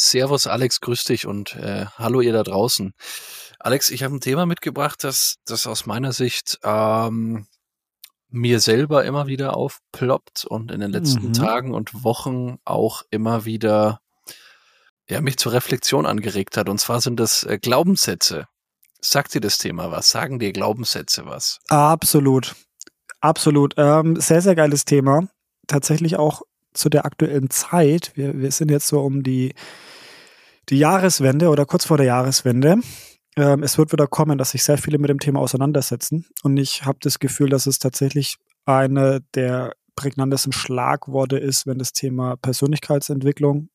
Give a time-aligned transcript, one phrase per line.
[0.00, 2.94] Servus Alex, grüß dich und äh, hallo ihr da draußen.
[3.58, 7.48] Alex, ich habe ein Thema mitgebracht, das, das aus meiner Sicht ähm,
[8.28, 11.32] mir selber immer wieder aufploppt und in den letzten mhm.
[11.32, 13.98] Tagen und Wochen auch immer wieder
[15.08, 16.68] ja, mich zur Reflexion angeregt hat.
[16.68, 18.46] Und zwar sind das äh, Glaubenssätze.
[19.00, 20.10] Sagt dir das Thema was?
[20.10, 21.58] Sagen dir Glaubenssätze was?
[21.70, 22.54] Absolut.
[23.20, 23.74] Absolut.
[23.76, 25.26] Ähm, sehr, sehr geiles Thema.
[25.66, 26.42] Tatsächlich auch
[26.72, 28.12] zu der aktuellen Zeit.
[28.14, 29.54] Wir, wir sind jetzt so um die,
[30.68, 32.76] die Jahreswende oder kurz vor der Jahreswende.
[33.36, 36.26] Ähm, es wird wieder kommen, dass sich sehr viele mit dem Thema auseinandersetzen.
[36.42, 41.92] Und ich habe das Gefühl, dass es tatsächlich eine der prägnantesten Schlagworte ist, wenn das
[41.92, 43.68] Thema Persönlichkeitsentwicklung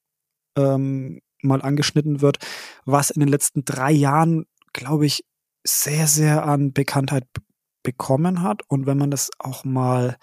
[0.58, 2.38] ähm, mal angeschnitten wird,
[2.86, 5.26] was in den letzten drei Jahren, glaube ich,
[5.66, 7.26] sehr, sehr an Bekanntheit
[7.84, 8.62] bekommen hat.
[8.67, 10.17] Und wenn man das auch mal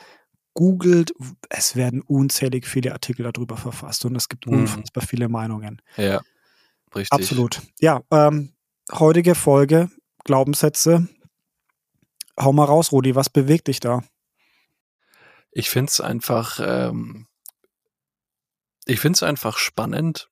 [0.54, 1.12] googelt,
[1.50, 4.60] es werden unzählig viele Artikel darüber verfasst und es gibt mhm.
[4.60, 5.82] unfassbar viele Meinungen.
[5.96, 6.20] Ja,
[6.94, 7.12] richtig.
[7.12, 7.60] Absolut.
[7.80, 8.52] Ja, ähm,
[8.92, 9.90] heutige Folge,
[10.24, 11.08] Glaubenssätze.
[12.38, 14.02] Hau mal raus, Rudi, was bewegt dich da?
[15.52, 17.26] Ich finde es einfach, ähm,
[18.86, 20.30] ich finde es einfach spannend,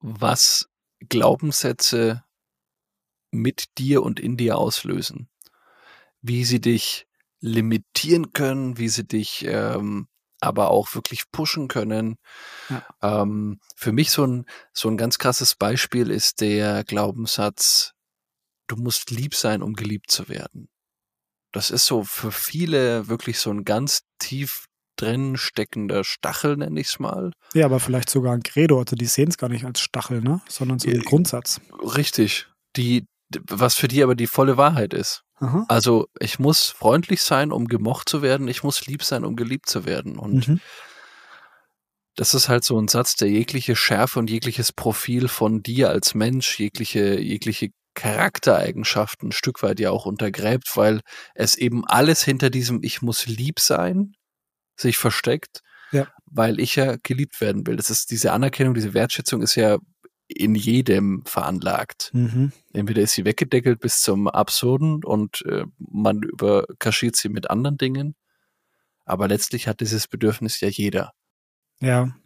[0.00, 0.68] was
[1.08, 2.24] Glaubenssätze
[3.30, 5.28] mit dir und in dir auslösen.
[6.20, 7.06] Wie sie dich
[7.40, 10.08] limitieren können, wie sie dich ähm,
[10.42, 12.16] aber auch wirklich pushen können.
[12.68, 13.22] Ja.
[13.22, 17.92] Ähm, für mich so ein, so ein ganz krasses Beispiel ist der Glaubenssatz,
[18.66, 20.68] du musst lieb sein, um geliebt zu werden.
[21.52, 26.88] Das ist so für viele wirklich so ein ganz tief drin steckender Stachel, nenne ich
[26.88, 27.32] es mal.
[27.54, 28.78] Ja, aber vielleicht sogar ein Credo.
[28.78, 30.40] Also die sehen es gar nicht als Stachel, ne?
[30.48, 31.60] Sondern so ein ja, Grundsatz.
[31.82, 32.48] Richtig.
[32.76, 33.06] Die,
[33.48, 35.22] was für die aber die volle Wahrheit ist.
[35.36, 35.64] Aha.
[35.68, 38.48] Also ich muss freundlich sein, um gemocht zu werden.
[38.48, 40.18] Ich muss lieb sein, um geliebt zu werden.
[40.18, 40.60] Und mhm.
[42.16, 46.14] das ist halt so ein Satz, der jegliche Schärfe und jegliches Profil von dir als
[46.14, 51.00] Mensch, jegliche, jegliche Charaktereigenschaften ein Stück weit ja auch untergräbt, weil
[51.34, 54.14] es eben alles hinter diesem Ich muss lieb sein
[54.76, 55.60] sich versteckt,
[55.90, 56.06] ja.
[56.26, 57.76] weil ich ja geliebt werden will.
[57.76, 59.78] Das ist diese Anerkennung, diese Wertschätzung ist ja
[60.28, 62.10] in jedem veranlagt.
[62.12, 62.52] Mhm.
[62.72, 68.14] Entweder ist sie weggedeckelt bis zum Absurden und äh, man überkaschiert sie mit anderen Dingen,
[69.04, 71.12] aber letztlich hat dieses Bedürfnis ja jeder.
[71.80, 72.16] Ja.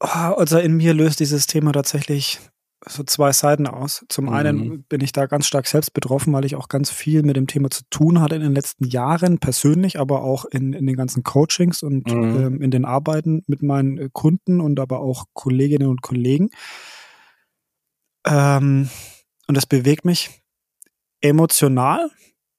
[0.00, 2.38] Oh, also in mir löst dieses Thema tatsächlich
[2.86, 4.04] so zwei Seiten aus.
[4.08, 4.32] Zum mhm.
[4.32, 7.46] einen bin ich da ganz stark selbst betroffen, weil ich auch ganz viel mit dem
[7.46, 11.22] Thema zu tun hatte in den letzten Jahren, persönlich, aber auch in, in den ganzen
[11.22, 12.40] Coachings und mhm.
[12.40, 16.50] ähm, in den Arbeiten mit meinen äh, Kunden und aber auch Kolleginnen und Kollegen.
[18.26, 18.88] Ähm,
[19.46, 20.42] und das bewegt mich
[21.20, 22.10] emotional,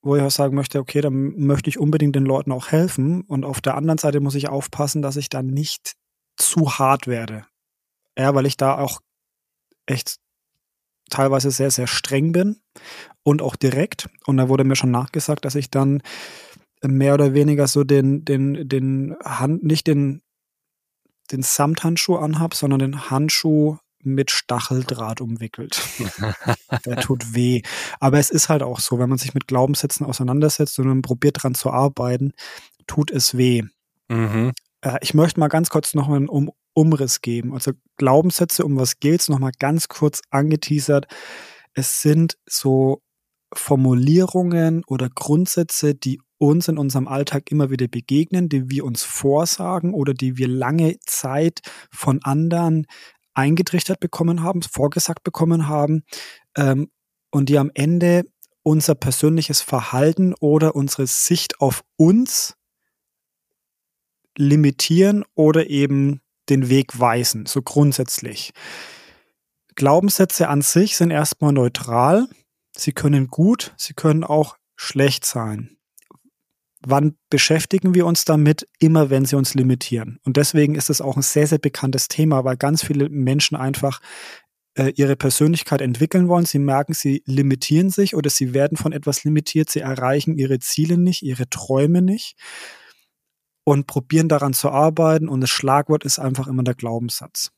[0.03, 3.21] wo ich auch sagen möchte, okay, dann möchte ich unbedingt den Leuten auch helfen.
[3.21, 5.93] Und auf der anderen Seite muss ich aufpassen, dass ich da nicht
[6.37, 7.45] zu hart werde.
[8.17, 8.99] Ja, weil ich da auch
[9.85, 10.17] echt
[11.09, 12.57] teilweise sehr, sehr streng bin
[13.23, 14.09] und auch direkt.
[14.25, 16.01] Und da wurde mir schon nachgesagt, dass ich dann
[16.83, 20.21] mehr oder weniger so den, den, den Hand, nicht den,
[21.31, 25.81] den Samthandschuh anhab, sondern den Handschuh mit Stacheldraht umwickelt.
[26.85, 27.61] Der tut weh.
[27.99, 31.43] Aber es ist halt auch so, wenn man sich mit Glaubenssätzen auseinandersetzt und man probiert
[31.43, 32.33] dran zu arbeiten,
[32.87, 33.63] tut es weh.
[34.07, 34.53] Mhm.
[34.81, 37.53] Äh, ich möchte mal ganz kurz noch einen um Umriss geben.
[37.53, 41.07] Also Glaubenssätze, um was geht's, nochmal ganz kurz angeteasert.
[41.73, 43.01] Es sind so
[43.53, 49.93] Formulierungen oder Grundsätze, die uns in unserem Alltag immer wieder begegnen, die wir uns vorsagen
[49.93, 51.59] oder die wir lange Zeit
[51.91, 52.87] von anderen
[53.33, 56.03] eingetrichtert bekommen haben, vorgesagt bekommen haben
[56.57, 56.89] ähm,
[57.29, 58.23] und die am Ende
[58.63, 62.55] unser persönliches Verhalten oder unsere Sicht auf uns
[64.37, 68.53] limitieren oder eben den Weg weisen, so grundsätzlich.
[69.75, 72.27] Glaubenssätze an sich sind erstmal neutral.
[72.75, 75.77] Sie können gut, sie können auch schlecht sein.
[76.83, 78.67] Wann beschäftigen wir uns damit?
[78.79, 80.19] Immer wenn sie uns limitieren.
[80.23, 84.01] Und deswegen ist es auch ein sehr, sehr bekanntes Thema, weil ganz viele Menschen einfach
[84.75, 86.45] äh, ihre Persönlichkeit entwickeln wollen.
[86.45, 89.69] Sie merken, sie limitieren sich oder sie werden von etwas limitiert.
[89.69, 92.35] Sie erreichen ihre Ziele nicht, ihre Träume nicht
[93.63, 95.29] und probieren daran zu arbeiten.
[95.29, 97.51] Und das Schlagwort ist einfach immer der Glaubenssatz.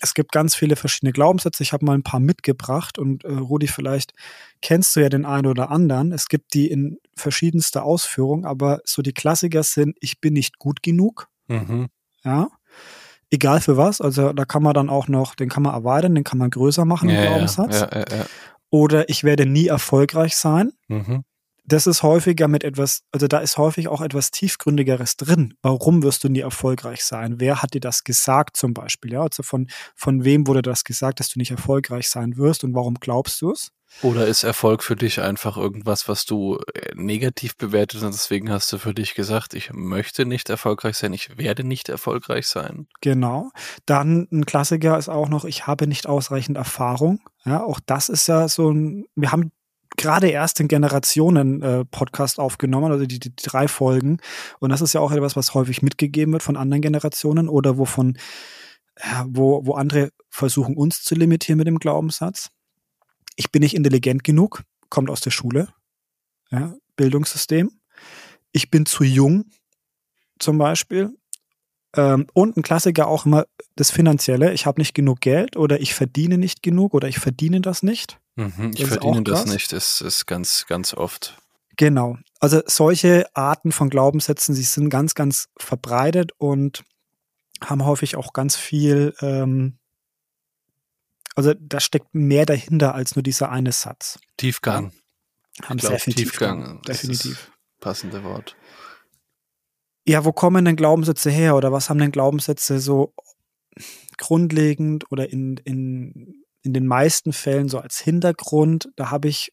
[0.00, 1.62] Es gibt ganz viele verschiedene Glaubenssätze.
[1.62, 4.14] Ich habe mal ein paar mitgebracht und äh, Rudi, vielleicht
[4.62, 6.12] kennst du ja den einen oder anderen.
[6.12, 10.82] Es gibt die in verschiedenster Ausführung, aber so die Klassiker sind, ich bin nicht gut
[10.82, 11.28] genug.
[11.48, 11.88] Mhm.
[12.24, 12.48] Ja.
[13.30, 14.00] Egal für was.
[14.00, 16.84] Also da kann man dann auch noch, den kann man erweitern, den kann man größer
[16.84, 17.80] machen, den ja, Glaubenssatz.
[17.80, 18.26] Ja, ja,
[18.70, 20.72] Oder ich werde nie erfolgreich sein.
[20.88, 21.24] Mhm.
[21.64, 25.54] Das ist häufiger mit etwas, also da ist häufig auch etwas tiefgründigeres drin.
[25.62, 27.40] Warum wirst du nie erfolgreich sein?
[27.40, 29.12] Wer hat dir das gesagt zum Beispiel?
[29.12, 32.74] Ja, also von, von wem wurde das gesagt, dass du nicht erfolgreich sein wirst und
[32.74, 33.72] warum glaubst du es?
[34.02, 38.72] Oder ist Erfolg für dich einfach irgendwas, was du äh, negativ bewertet und deswegen hast
[38.72, 42.86] du für dich gesagt, ich möchte nicht erfolgreich sein, ich werde nicht erfolgreich sein?
[43.00, 43.50] Genau.
[43.86, 47.20] Dann ein Klassiker ist auch noch, ich habe nicht ausreichend Erfahrung.
[47.44, 49.50] Ja, auch das ist ja so ein, wir haben
[49.96, 54.18] gerade erst den Generationen-Podcast äh, aufgenommen, also die, die, drei Folgen.
[54.58, 58.18] Und das ist ja auch etwas, was häufig mitgegeben wird von anderen Generationen oder wovon,
[59.02, 62.50] ja, wo, wo andere versuchen, uns zu limitieren mit dem Glaubenssatz.
[63.36, 65.68] Ich bin nicht intelligent genug, kommt aus der Schule,
[66.50, 67.70] ja, Bildungssystem.
[68.52, 69.44] Ich bin zu jung,
[70.38, 71.16] zum Beispiel.
[71.96, 73.46] Ähm, und ein Klassiker auch immer
[73.76, 74.52] das Finanzielle.
[74.52, 78.20] Ich habe nicht genug Geld oder ich verdiene nicht genug oder ich verdiene das nicht.
[78.40, 81.36] Mhm, ich verdiene das nicht, ist, ist ganz, ganz oft.
[81.76, 82.16] Genau.
[82.40, 86.82] Also solche Arten von Glaubenssätzen, sie sind ganz, ganz verbreitet und
[87.62, 89.78] haben häufig auch ganz viel, ähm,
[91.34, 94.18] also da steckt mehr dahinter als nur dieser eine Satz.
[94.38, 94.92] Tiefgang.
[95.60, 96.58] Ja, haben glaub, sehr viel Tiefgang.
[96.58, 97.52] Tiefgang definitiv.
[97.78, 98.56] passende Wort.
[100.06, 103.12] Ja, wo kommen denn Glaubenssätze her oder was haben denn Glaubenssätze so
[104.16, 108.88] grundlegend oder in, in in den meisten Fällen so als Hintergrund.
[108.96, 109.52] Da habe ich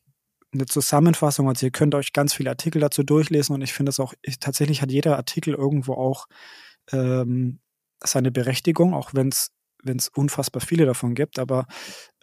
[0.54, 1.48] eine Zusammenfassung.
[1.48, 4.39] Also ihr könnt euch ganz viele Artikel dazu durchlesen und ich finde es auch, ich,
[4.39, 6.27] tatsächlich hat jeder Artikel irgendwo auch
[6.92, 7.59] ähm,
[8.04, 9.51] seine Berechtigung, auch wenn es
[9.83, 11.68] wenn es unfassbar viele davon gibt, aber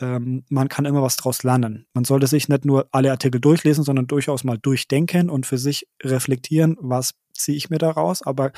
[0.01, 1.87] ähm, man kann immer was draus lernen.
[1.95, 5.87] Man sollte sich nicht nur alle Artikel durchlesen, sondern durchaus mal durchdenken und für sich
[6.03, 8.23] reflektieren, was ziehe ich mir daraus.
[8.23, 8.53] Aber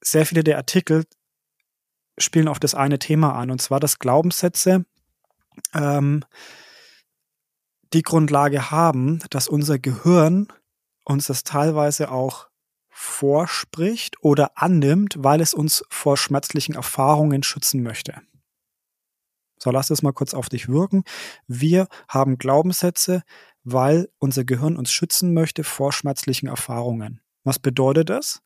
[0.00, 1.04] sehr viele der Artikel
[2.18, 4.84] spielen auf das eine Thema an, und zwar, dass Glaubenssätze
[5.74, 6.24] ähm,
[7.92, 10.48] die Grundlage haben, dass unser Gehirn
[11.04, 12.48] uns das teilweise auch
[12.90, 18.20] vorspricht oder annimmt, weil es uns vor schmerzlichen Erfahrungen schützen möchte.
[19.58, 21.04] So, lass das mal kurz auf dich wirken.
[21.46, 23.22] Wir haben Glaubenssätze,
[23.64, 27.20] weil unser Gehirn uns schützen möchte vor schmerzlichen Erfahrungen.
[27.44, 28.40] Was bedeutet das?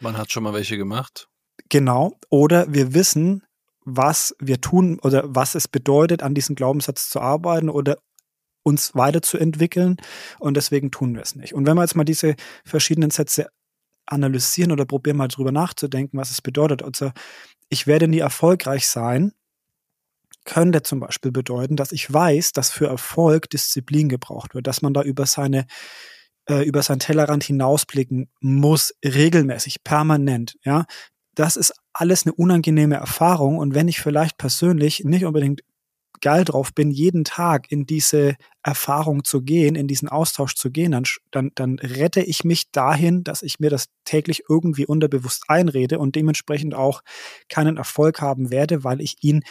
[0.00, 1.28] Man hat schon mal welche gemacht.
[1.68, 2.12] Genau.
[2.30, 3.42] Oder wir wissen,
[3.84, 7.98] was wir tun oder was es bedeutet, an diesem Glaubenssatz zu arbeiten oder
[8.62, 9.96] uns weiterzuentwickeln
[10.40, 11.54] und deswegen tun wir es nicht.
[11.54, 12.34] Und wenn wir jetzt mal diese
[12.64, 13.48] verschiedenen Sätze
[14.06, 17.12] analysieren oder probieren mal drüber nachzudenken, was es bedeutet, also
[17.68, 19.32] ich werde nie erfolgreich sein,
[20.44, 24.94] könnte zum Beispiel bedeuten, dass ich weiß, dass für Erfolg Disziplin gebraucht wird, dass man
[24.94, 25.66] da über seine
[26.48, 30.86] äh, über seinen Tellerrand hinausblicken muss, regelmäßig, permanent, ja,
[31.36, 33.58] das ist alles eine unangenehme Erfahrung.
[33.58, 35.62] Und wenn ich vielleicht persönlich nicht unbedingt
[36.22, 40.92] geil drauf bin, jeden Tag in diese Erfahrung zu gehen, in diesen Austausch zu gehen,
[40.92, 45.98] dann, dann, dann rette ich mich dahin, dass ich mir das täglich irgendwie unterbewusst einrede
[45.98, 47.02] und dementsprechend auch
[47.50, 49.44] keinen Erfolg haben werde, weil ich ihn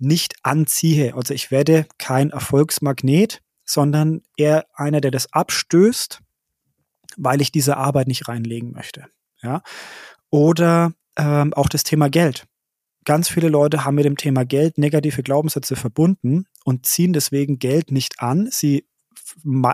[0.00, 1.14] nicht anziehe.
[1.14, 6.20] Also ich werde kein Erfolgsmagnet, sondern eher einer, der das abstößt,
[7.18, 9.06] weil ich diese Arbeit nicht reinlegen möchte.
[9.42, 9.62] Ja.
[10.30, 12.46] Oder ähm, auch das Thema Geld.
[13.04, 17.90] Ganz viele Leute haben mit dem Thema Geld negative Glaubenssätze verbunden und ziehen deswegen Geld
[17.90, 18.48] nicht an.
[18.50, 18.86] Sie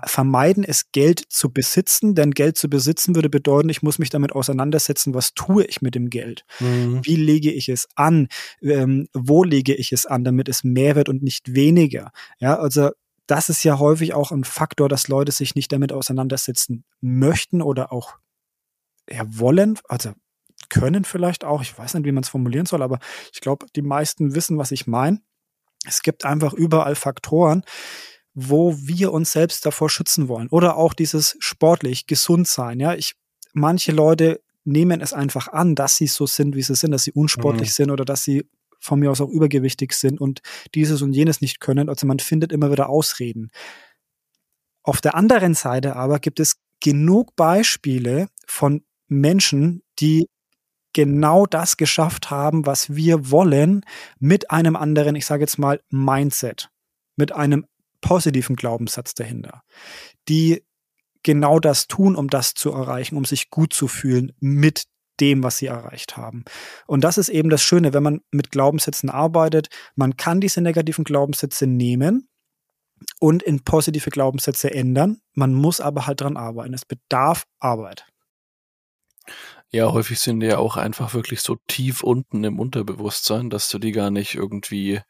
[0.06, 4.32] vermeiden es, Geld zu besitzen, denn Geld zu besitzen würde bedeuten, ich muss mich damit
[4.32, 6.44] auseinandersetzen, was tue ich mit dem Geld?
[6.60, 7.00] Mhm.
[7.04, 8.28] Wie lege ich es an?
[8.62, 12.10] Ähm, wo lege ich es an, damit es mehr wird und nicht weniger?
[12.38, 12.90] Ja, also
[13.26, 17.92] das ist ja häufig auch ein Faktor, dass Leute sich nicht damit auseinandersetzen möchten oder
[17.92, 18.16] auch
[19.10, 19.78] ja, wollen.
[19.88, 20.12] Also
[20.68, 21.62] können vielleicht auch.
[21.62, 22.98] Ich weiß nicht, wie man es formulieren soll, aber
[23.32, 25.20] ich glaube, die meisten wissen, was ich meine.
[25.86, 27.62] Es gibt einfach überall Faktoren,
[28.34, 30.48] wo wir uns selbst davor schützen wollen.
[30.48, 32.80] Oder auch dieses sportlich, gesund sein.
[32.80, 33.14] Ja, ich,
[33.52, 37.12] manche Leute nehmen es einfach an, dass sie so sind, wie sie sind, dass sie
[37.12, 37.72] unsportlich mhm.
[37.72, 38.48] sind oder dass sie
[38.80, 40.40] von mir aus auch übergewichtig sind und
[40.74, 41.88] dieses und jenes nicht können.
[41.88, 43.50] Also man findet immer wieder Ausreden.
[44.82, 50.28] Auf der anderen Seite aber gibt es genug Beispiele von Menschen, die
[50.94, 53.84] genau das geschafft haben, was wir wollen,
[54.18, 56.70] mit einem anderen, ich sage jetzt mal, Mindset,
[57.16, 57.66] mit einem
[58.00, 59.62] positiven Glaubenssatz dahinter,
[60.28, 60.64] die
[61.22, 64.84] genau das tun, um das zu erreichen, um sich gut zu fühlen mit
[65.20, 66.44] dem, was sie erreicht haben.
[66.86, 71.04] Und das ist eben das Schöne, wenn man mit Glaubenssätzen arbeitet, man kann diese negativen
[71.04, 72.28] Glaubenssätze nehmen
[73.20, 75.20] und in positive Glaubenssätze ändern.
[75.32, 76.74] Man muss aber halt dran arbeiten.
[76.74, 78.06] Es bedarf Arbeit.
[79.74, 83.80] Ja, häufig sind die ja auch einfach wirklich so tief unten im Unterbewusstsein, dass du
[83.80, 85.00] die gar nicht irgendwie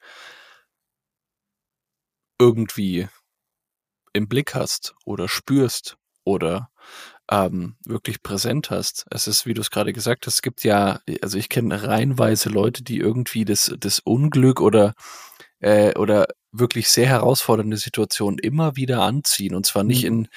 [2.41, 3.07] irgendwie
[4.15, 6.71] im Blick hast oder spürst oder
[7.31, 9.05] ähm, wirklich präsent hast.
[9.11, 12.49] Es ist, wie du es gerade gesagt hast, es gibt ja, also ich kenne reihenweise
[12.49, 14.95] Leute, die irgendwie das, das Unglück oder,
[15.61, 19.55] äh, oder wirklich sehr herausfordernde Situationen immer wieder anziehen.
[19.55, 20.21] Und zwar nicht mhm.
[20.21, 20.29] in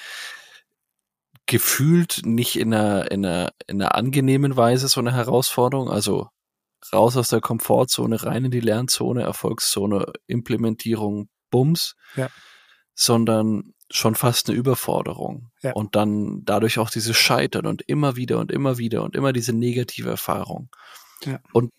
[1.48, 5.90] gefühlt nicht in einer, in einer, in einer angenehmen Weise so eine Herausforderung.
[5.90, 6.28] Also
[6.92, 11.96] raus aus der Komfortzone, rein in die Lernzone, Erfolgszone, Implementierung, Bums.
[12.14, 12.28] Ja.
[12.94, 15.50] Sondern schon fast eine Überforderung.
[15.62, 15.72] Ja.
[15.72, 19.54] Und dann dadurch auch dieses Scheitern und immer wieder und immer wieder und immer diese
[19.54, 20.68] negative Erfahrung.
[21.24, 21.40] Ja.
[21.52, 21.72] Und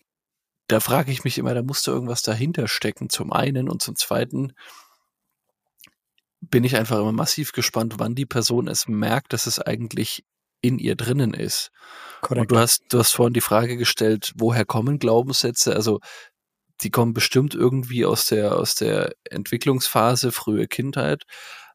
[0.66, 4.52] da frage ich mich immer, da musste irgendwas dahinter stecken, zum einen und zum zweiten
[6.50, 10.24] bin ich einfach immer massiv gespannt, wann die Person es merkt, dass es eigentlich
[10.62, 11.70] in ihr drinnen ist.
[12.20, 12.40] Correct.
[12.40, 15.74] Und du hast, du hast vorhin die Frage gestellt, woher kommen Glaubenssätze?
[15.74, 16.00] Also
[16.82, 21.24] die kommen bestimmt irgendwie aus der, aus der Entwicklungsphase, frühe Kindheit.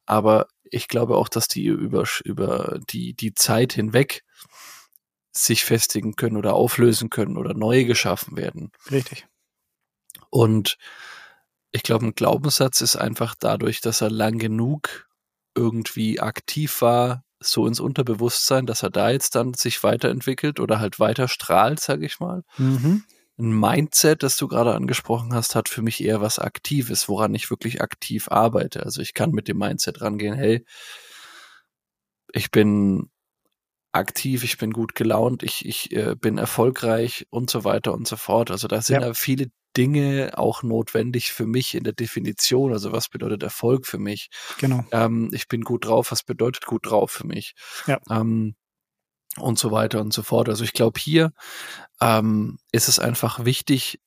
[0.06, 4.24] Aber ich glaube auch, dass die über, über die, die Zeit hinweg
[5.32, 8.72] sich festigen können oder auflösen können oder neue geschaffen werden.
[8.92, 9.28] Richtig.
[10.30, 10.78] Und
[11.76, 15.08] ich glaube, ein Glaubenssatz ist einfach dadurch, dass er lang genug
[15.56, 21.00] irgendwie aktiv war, so ins Unterbewusstsein, dass er da jetzt dann sich weiterentwickelt oder halt
[21.00, 22.44] weiter strahlt, sage ich mal.
[22.58, 23.04] Mhm
[23.38, 27.50] ein Mindset, das du gerade angesprochen hast, hat für mich eher was Aktives, woran ich
[27.50, 28.84] wirklich aktiv arbeite.
[28.84, 30.66] Also ich kann mit dem Mindset rangehen, hey,
[32.32, 33.10] ich bin
[33.92, 38.16] aktiv, ich bin gut gelaunt, ich, ich äh, bin erfolgreich und so weiter und so
[38.16, 38.52] fort.
[38.52, 39.14] Also da sind ja.
[39.14, 42.72] viele Dinge auch notwendig für mich in der Definition.
[42.72, 44.30] Also was bedeutet Erfolg für mich?
[44.58, 44.86] Genau.
[44.92, 47.54] Ähm, ich bin gut drauf, was bedeutet gut drauf für mich?
[47.88, 48.00] Ja.
[48.10, 48.56] Ähm,
[49.38, 50.48] und so weiter und so fort.
[50.50, 51.32] Also ich glaube, hier
[52.02, 54.00] ähm, ist es einfach wichtig,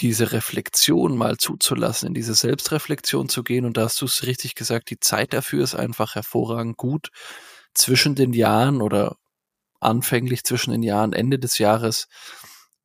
[0.00, 3.64] diese Reflexion mal zuzulassen, in diese Selbstreflexion zu gehen.
[3.64, 7.08] Und da hast du es richtig gesagt, die Zeit dafür ist einfach hervorragend gut.
[7.74, 9.16] Zwischen den Jahren oder
[9.80, 12.08] anfänglich zwischen den Jahren, Ende des Jahres,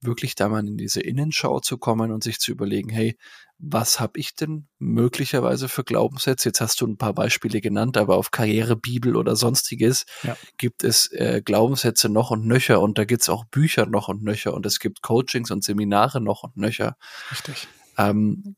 [0.06, 3.18] wirklich da mal in diese Innenschau zu kommen und sich zu überlegen, hey,
[3.58, 6.50] was habe ich denn möglicherweise für Glaubenssätze?
[6.50, 10.36] Jetzt hast du ein paar Beispiele genannt, aber auf Karrierebibel oder sonstiges ja.
[10.58, 14.24] gibt es äh, Glaubenssätze noch und nöcher und da gibt es auch Bücher noch und
[14.24, 16.98] nöcher und es gibt Coachings und Seminare noch und nöcher.
[17.32, 17.68] Richtig.
[17.98, 18.56] Ähm,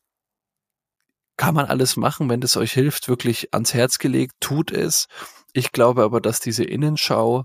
[1.36, 5.06] kann man alles machen, wenn es euch hilft, wirklich ans Herz gelegt, tut es.
[5.52, 7.44] Ich glaube aber, dass diese Innenschau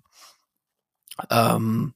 [1.29, 1.93] ähm,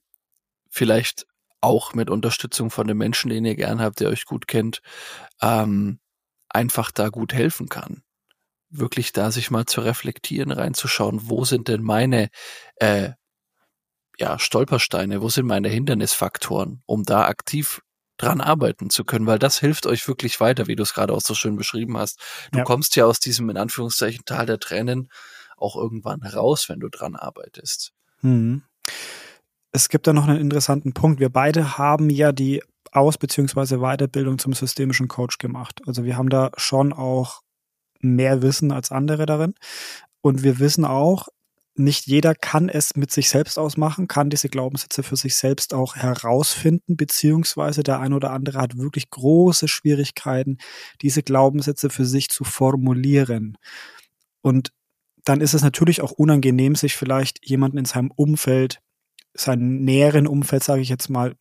[0.70, 1.26] vielleicht
[1.66, 4.82] auch mit Unterstützung von den Menschen, den ihr gern habt, der euch gut kennt,
[5.42, 5.98] ähm,
[6.48, 8.02] einfach da gut helfen kann.
[8.70, 12.30] Wirklich da sich mal zu reflektieren, reinzuschauen, wo sind denn meine
[12.76, 13.10] äh,
[14.16, 17.82] ja, Stolpersteine, wo sind meine Hindernisfaktoren, um da aktiv
[18.16, 21.20] dran arbeiten zu können, weil das hilft euch wirklich weiter, wie du es gerade auch
[21.20, 22.18] so schön beschrieben hast.
[22.52, 22.64] Du ja.
[22.64, 25.10] kommst ja aus diesem in Anführungszeichen Tal der Tränen
[25.56, 27.92] auch irgendwann heraus, wenn du dran arbeitest.
[28.22, 28.62] Mhm.
[29.76, 31.20] Es gibt da noch einen interessanten Punkt.
[31.20, 33.76] Wir beide haben ja die Aus- bzw.
[33.76, 35.82] Weiterbildung zum systemischen Coach gemacht.
[35.86, 37.42] Also wir haben da schon auch
[38.00, 39.52] mehr Wissen als andere darin.
[40.22, 41.28] Und wir wissen auch,
[41.74, 45.94] nicht jeder kann es mit sich selbst ausmachen, kann diese Glaubenssätze für sich selbst auch
[45.94, 50.56] herausfinden, beziehungsweise der ein oder andere hat wirklich große Schwierigkeiten,
[51.02, 53.58] diese Glaubenssätze für sich zu formulieren.
[54.40, 54.72] Und
[55.26, 58.80] dann ist es natürlich auch unangenehm, sich vielleicht jemanden in seinem Umfeld
[59.36, 61.34] seinen näheren Umfeld, sage ich jetzt mal,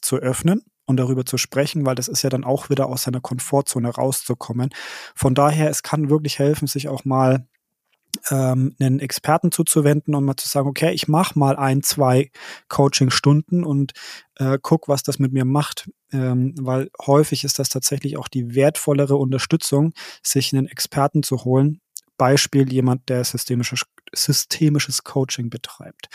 [0.00, 3.20] zu öffnen und darüber zu sprechen, weil das ist ja dann auch wieder aus seiner
[3.20, 4.70] Komfortzone rauszukommen.
[5.14, 7.46] Von daher, es kann wirklich helfen, sich auch mal
[8.30, 12.30] ähm, einen Experten zuzuwenden und mal zu sagen, okay, ich mache mal ein, zwei
[12.68, 13.92] Coaching-Stunden und
[14.36, 15.90] äh, guck, was das mit mir macht.
[16.12, 19.92] Ähm, weil häufig ist das tatsächlich auch die wertvollere Unterstützung,
[20.22, 21.80] sich einen Experten zu holen.
[22.16, 26.08] Beispiel jemand, der systemisches, systemisches Coaching betreibt.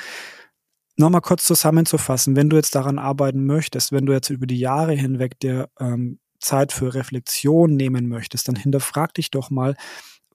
[0.97, 4.93] Nochmal kurz zusammenzufassen, wenn du jetzt daran arbeiten möchtest, wenn du jetzt über die Jahre
[4.93, 9.75] hinweg dir ähm, Zeit für Reflexion nehmen möchtest, dann hinterfrag dich doch mal,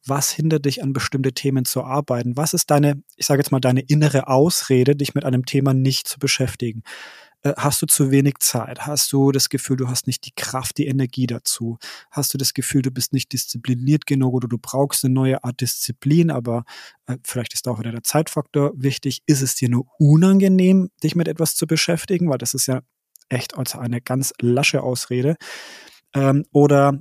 [0.07, 2.37] was hindert dich an bestimmte Themen zu arbeiten?
[2.37, 6.09] Was ist deine, ich sage jetzt mal, deine innere Ausrede, dich mit einem Thema nicht
[6.09, 6.83] zu beschäftigen?
[7.43, 8.87] Äh, hast du zu wenig Zeit?
[8.87, 11.79] Hast du das Gefühl, du hast nicht die Kraft, die Energie dazu?
[12.11, 15.61] Hast du das Gefühl, du bist nicht diszipliniert genug oder du brauchst eine neue Art
[15.61, 16.65] Disziplin, aber
[17.07, 19.23] äh, vielleicht ist da auch wieder der Zeitfaktor wichtig.
[19.27, 22.29] Ist es dir nur unangenehm, dich mit etwas zu beschäftigen?
[22.29, 22.81] Weil das ist ja
[23.29, 25.37] echt also eine ganz lasche Ausrede.
[26.15, 26.99] Ähm, oder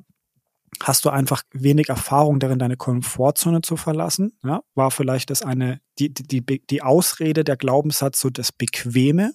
[0.81, 4.37] hast du einfach wenig Erfahrung darin, deine Komfortzone zu verlassen?
[4.43, 4.61] Ja?
[4.75, 9.33] War vielleicht das eine, die, die, die, die Ausrede, der Glaubenssatz, so das Bequeme?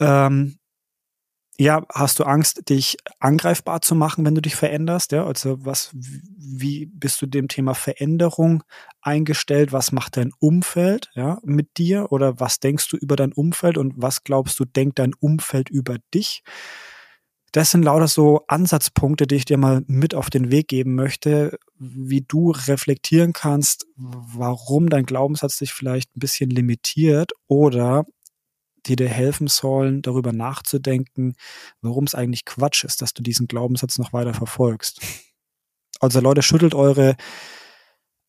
[0.00, 0.58] Ähm,
[1.58, 5.12] ja, hast du Angst, dich angreifbar zu machen, wenn du dich veränderst?
[5.12, 8.62] Ja, also was, wie bist du dem Thema Veränderung
[9.00, 9.72] eingestellt?
[9.72, 12.12] Was macht dein Umfeld, ja, mit dir?
[12.12, 15.96] Oder was denkst du über dein Umfeld und was glaubst du, denkt dein Umfeld über
[16.12, 16.42] dich?
[17.52, 21.58] Das sind lauter so Ansatzpunkte, die ich dir mal mit auf den Weg geben möchte,
[21.78, 28.04] wie du reflektieren kannst, warum dein Glaubenssatz dich vielleicht ein bisschen limitiert oder
[28.86, 31.34] die dir helfen sollen, darüber nachzudenken,
[31.80, 35.00] warum es eigentlich Quatsch ist, dass du diesen Glaubenssatz noch weiter verfolgst.
[36.00, 37.16] Also Leute, schüttelt eure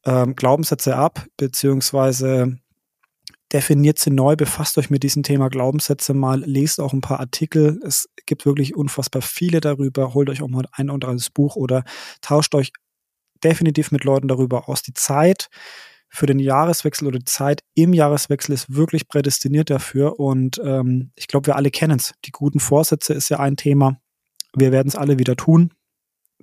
[0.06, 2.58] ähm, Glaubenssätze ab, beziehungsweise
[3.54, 7.80] definiert sie neu, befasst euch mit diesem Thema Glaubenssätze mal, lest auch ein paar Artikel.
[7.86, 10.14] Es gibt wirklich unfassbar viele darüber.
[10.14, 11.84] Holt euch auch mal ein oder anderes Buch oder
[12.22, 12.72] tauscht euch
[13.44, 14.82] definitiv mit Leuten darüber aus.
[14.82, 15.50] Die Zeit
[16.10, 20.20] für den Jahreswechsel oder die Zeit im Jahreswechsel ist wirklich prädestiniert dafür.
[20.20, 22.14] Und ähm, ich glaube, wir alle kennen es.
[22.26, 24.00] Die guten Vorsätze ist ja ein Thema.
[24.56, 25.74] Wir werden es alle wieder tun,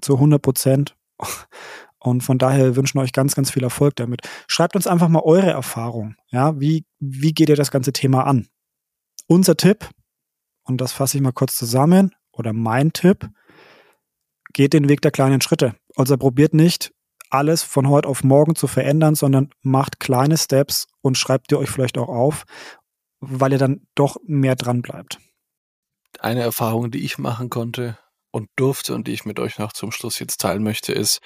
[0.00, 0.96] zu 100 Prozent.
[1.98, 4.20] Und von daher wünschen wir euch ganz, ganz viel Erfolg damit.
[4.46, 6.16] Schreibt uns einfach mal eure Erfahrung.
[6.30, 8.46] Ja, wie, wie geht ihr das ganze Thema an?
[9.26, 9.88] Unser Tipp,
[10.64, 13.30] und das fasse ich mal kurz zusammen, oder mein Tipp,
[14.52, 15.74] geht den Weg der kleinen Schritte.
[15.96, 16.92] Also probiert nicht
[17.30, 21.70] alles von heute auf morgen zu verändern, sondern macht kleine Steps und schreibt ihr euch
[21.70, 22.44] vielleicht auch auf,
[23.20, 25.18] weil ihr dann doch mehr dran bleibt.
[26.20, 27.98] Eine Erfahrung, die ich machen konnte
[28.30, 31.20] und durfte und die ich mit euch noch zum Schluss jetzt teilen möchte, ist,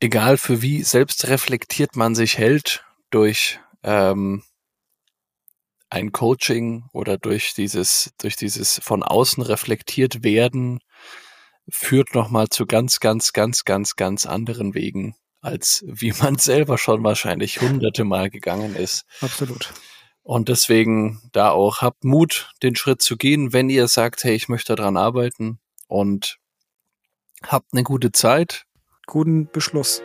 [0.00, 4.42] egal für wie selbstreflektiert man sich hält durch ähm,
[5.90, 10.80] ein Coaching oder durch dieses, durch dieses von außen reflektiert werden,
[11.68, 17.04] führt nochmal zu ganz, ganz, ganz, ganz, ganz anderen Wegen, als wie man selber schon
[17.04, 19.04] wahrscheinlich hunderte Mal gegangen ist.
[19.20, 19.72] Absolut.
[20.22, 24.48] Und deswegen da auch habt Mut, den Schritt zu gehen, wenn ihr sagt, hey, ich
[24.48, 26.38] möchte daran arbeiten und
[27.42, 28.66] habt eine gute Zeit.
[29.06, 30.02] Guten Beschluss.